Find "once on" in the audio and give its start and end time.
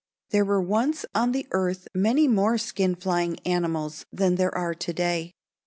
0.59-1.31